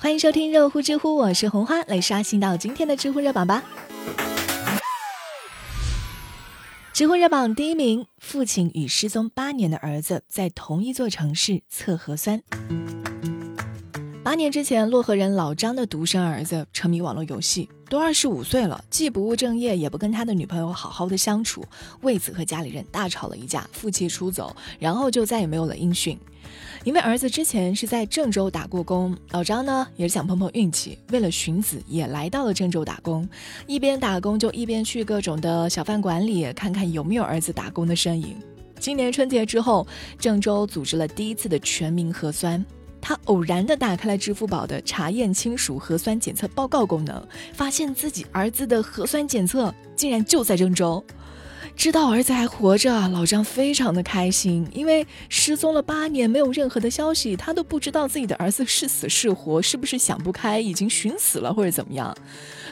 [0.00, 3.64] 欢迎收听热乎知乎，我是红花，来刷新到今天的知乎热榜吧。
[6.92, 12.40] 知乎热榜第一名：父亲与失踪八年的儿子在同一座城市测核酸。
[14.28, 21.64] 八年之前，漯河人老张的独生儿子沉迷网络游戏，都二十五岁了，既不务正业，也不跟他的女朋友好好的相处，
[22.02, 26.18] 为此和家里人大吵了一架，负气出走，然后就再也没有了音讯。
[26.84, 33.26] 因为儿子之前是在郑州打过工，老张呢也是想碰碰运气，为了寻子也来到了郑州打工，
[33.66, 38.36] 一边打工就一边去各种的小饭馆里看看有没有儿子打工的身影。
[38.78, 39.86] 今年春节之后，
[40.18, 42.62] 郑州组织了第一次的全民核酸。
[43.08, 51.02] 他偶然地打开了支付宝的查验亲属核酸检测报告功能，发现自己儿子的核酸检测竟然就在郑州。
[51.74, 62.14] 知道儿子还活着，老张非常的开心，因为失踪了八年没有任何的消息，他都不知道自己的儿子是死是活，是不是想不开已经寻死了或者怎么样。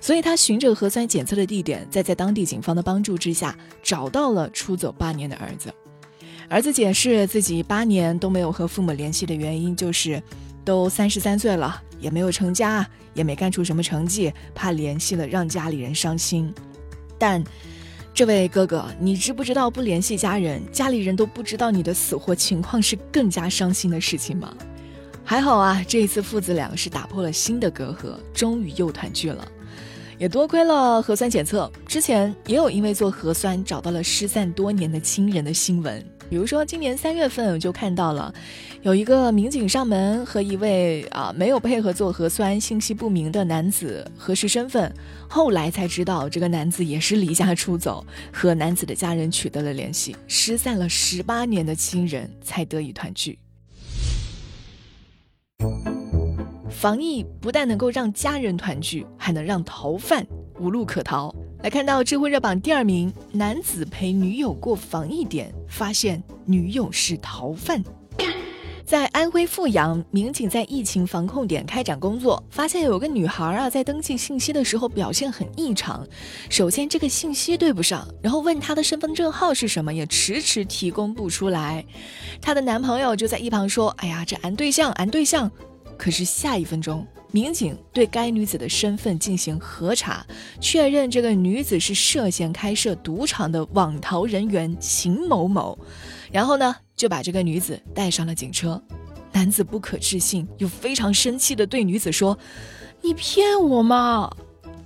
[0.00, 5.72] 所以他循着核酸检测的地点，再在当地警方的帮助之下，找到了出走八年的儿子。
[6.48, 10.22] 儿子解释自己八年都没有和父母联系的原因，就是
[10.64, 16.52] 都三十三岁了，也没有成家，也没干出什么成绩，怕联系了让家里人伤心。
[17.18, 17.42] 但，
[18.12, 24.54] 这位哥哥，你知不知道不联系家人，家里人都不知道你的死活情况是更加伤心的事情吗？
[25.24, 29.48] 还好啊，这一次父子俩是打破了新的隔阂，终于又团聚了。
[30.18, 36.13] 也多亏了核酸检测，之前也有因为做核酸找到了失散多年的亲人的新闻。
[36.34, 38.34] 比如说，今年三月份我就看到了，
[38.82, 44.92] 有一个民警上门和一位啊没有配合做核酸、信息不明的男子核实身份，
[45.28, 53.38] 后来才知道这个男子也是离家出走，和男子的家人取得了联系，失散了十八年的亲人才得以团聚。
[56.68, 60.26] 防疫不但能够让家人团聚，还能让逃犯
[60.58, 61.34] 无路可逃。
[61.62, 67.82] 来看到知乎热榜第二名，男子陪女友过防疫点，发现女友是逃犯。
[68.84, 76.06] 在安徽阜阳，民警在疫情防控点开展工作，发现有个女孩啊，在登记信息的时候表现很异常。
[76.50, 81.82] 首先这个信息对不上，然后问她的身份证号是什么，也迟迟提供不出来。
[82.42, 85.50] 她的男朋友就在一旁说：“哎呀，这安对象，安对象。”
[85.96, 90.24] 可是下一分钟，民警对该女子的身份进行核查，
[90.60, 95.76] 确认这个女子是涉嫌开设赌场的网逃人员秦某某，
[96.30, 98.80] 然后呢，就把这个女子带上了警车。
[99.32, 102.38] 男子不可置信又非常生气地对女子说
[103.02, 104.30] ：“你骗我吗？”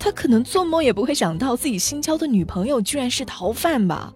[0.00, 4.14] 他可能做梦也不会想到自己新交的女朋友居然是逃犯吧？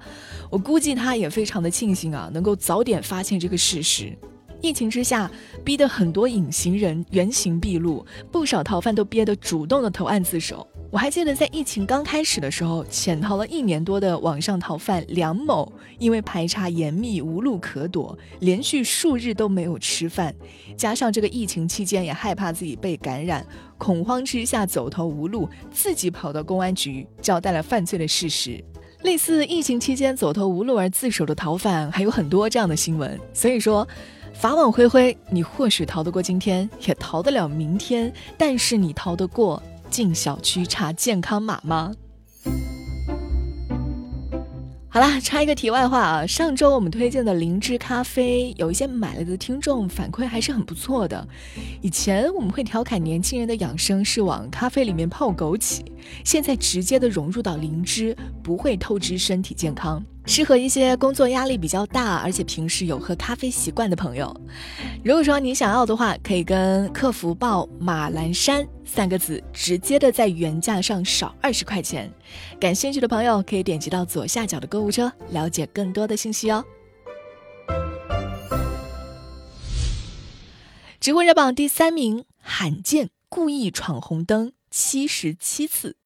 [0.49, 4.16] 我估计他也非常的庆幸啊，能够早点发现这个事实。
[4.62, 5.28] 疫情之下，
[5.65, 10.67] 逼得很多隐形人原形毕露，不少逃犯都憋得主动的投案自首。
[10.89, 20.33] 我还记得在疫情刚开始的时候，潜逃了一年多的网上逃犯梁某，因为排查严密，无路可躲，连续数日都没有吃饭。
[20.77, 23.44] 加上这个疫情期间也害怕自己被感染，
[23.79, 28.62] 恐慌之下走投无路，自己跑到公安局交代了犯罪的事实。
[29.03, 33.19] 类似疫情期间走投无路而自首的逃犯还有很多这样的新闻。
[33.34, 33.89] 所以说。
[34.34, 41.93] 法网恢恢，你或许逃得过今天，也逃得了明天，但是你逃得过进小区查健康码吗？
[44.88, 51.26] 好啦，插一个题外话啊，上周我们推荐的灵芝咖啡，有一些买了的听众反馈还是很不错的。
[51.81, 55.81] 以前我们会调侃年轻人的养生是往咖啡里面泡枸杞，
[56.25, 60.04] 现在直接的融入到灵芝，不会透支身体健康。
[60.25, 64.34] 适合一些工作压力比较大，而且平时有喝咖啡习惯的朋友。
[65.05, 72.11] 如果说你想要的话，可以跟客服报“马栏山”三个字，直接的在原价上少二十块钱。
[72.61, 76.65] 感兴趣的朋友可以点击到左下角的购物车，了解更多的信息哦。
[81.00, 85.97] 直播热榜第三名，罕见故意闯红灯七十七次。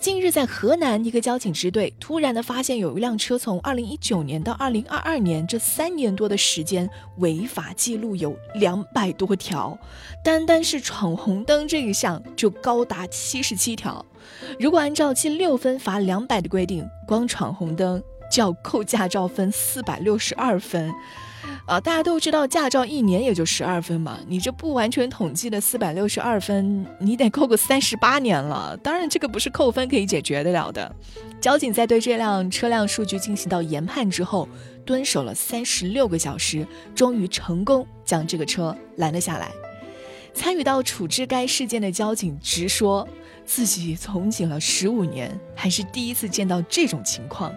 [0.00, 9.76] 近日，在河南一个交警支队突然的发现，有一辆车从二零一九年到二零二二年这三年多的时间，违法记录有两百多条，
[10.22, 14.04] 单单是闯红灯这一项就高达七十七条。
[14.60, 20.92] 如果按照记六分罚两百的规定，光闯红灯就要扣驾照分四百六十二分。
[21.68, 28.74] 啊，大家都知道驾照一年也就十二分嘛，你这不完全统计的四百六十二分，你得扣个三十八年了。
[28.78, 30.90] 当然，这个不是扣分可以解决得了的。
[31.42, 34.48] 交警在对这辆车辆数据进行到研判之后，
[34.86, 39.50] 蹲守了三十六个小时，终于成功将这个车拦了下来。
[40.32, 43.06] 参与到处置该事件的交警直说，
[43.44, 47.52] 自己从警了十五年，还是第一次见到这种情况。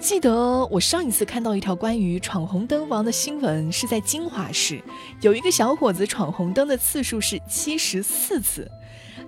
[0.00, 4.82] 记得我上一次看到一条关于闯红灯王的新闻，是在金华市，
[5.20, 8.66] 有一个小伙子闯红灯的次数是七十四次。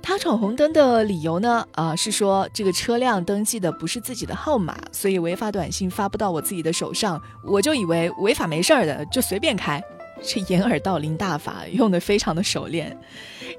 [0.03, 1.65] 他闯红灯的理由呢？
[1.73, 9.83] 啊，是说这个车辆登记的不是自己的号码，所以违法短信发不到我自己的手上，我就以为违法没事儿的，就随便开。
[10.23, 12.99] 这掩耳盗铃大法用的非常的熟练。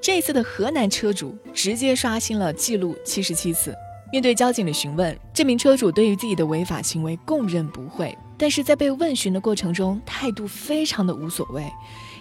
[0.02, 3.72] 这次的河南车主直接刷新了记录七十七次。
[4.14, 11.68] 面对交警的询问，这名车主对于自己的违法行为供认不讳，但是在被问询的过程中，态度非常的无所谓，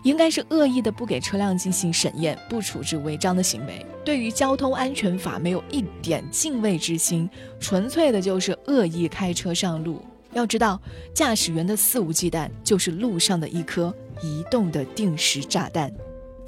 [0.02, 7.30] 应该是恶意的不给车辆进行审验、不处置违章的行为，对于交通安全法没有一点敬畏之心，
[7.60, 10.04] 纯粹的就是恶意开车上路。
[10.32, 10.82] 要知道，
[11.14, 13.94] 驾驶员的肆无忌惮就是路上的一颗
[14.24, 15.94] 移动的定时炸弹。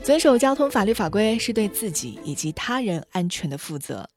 [0.01, 4.09] 遵守交通法律法规是对自己以及他人安全的负责。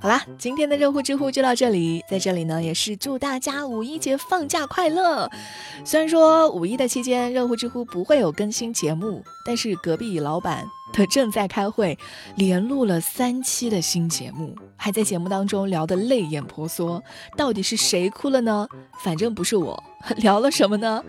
[0.00, 2.02] 好啦，今天的热乎知乎就到这里。
[2.10, 5.30] 在这里呢，也是祝大家五一节放假快乐。
[5.84, 11.98] 虽然说五一的期间，热乎知乎不会有更新节目，但是隔壁老板他正在开会，
[12.36, 17.02] 连录了三期的新节目，还在节目当中聊得泪眼婆娑。
[17.34, 18.68] 到底是谁哭了呢？
[19.02, 19.82] 反正不是我。
[20.18, 21.02] 聊了什么呢？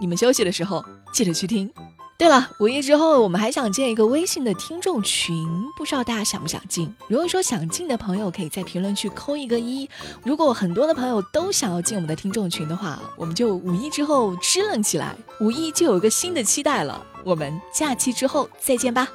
[0.00, 0.82] 你们休息的时候
[1.12, 1.70] 记得去听。
[2.18, 6.92] 对了，五一之后我们还想建一个微信的听众群，不知道大家想不想进？
[7.06, 9.88] 如果说想进的朋友，可以在评论区扣一个一。
[10.24, 17.00] 如果很多的朋友都想要进我们的听众群的话，我们就五一之后支棱起来，五一就有一个新的期待了。
[17.24, 19.06] 我们假期之后再见吧。